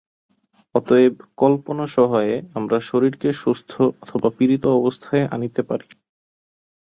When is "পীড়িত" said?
4.37-4.63